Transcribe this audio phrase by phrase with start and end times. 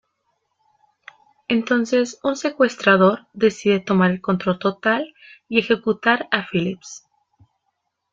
[1.47, 5.13] Entonces un secuestrador decide tomar el control total
[5.47, 7.03] y ejecutar a Phillips.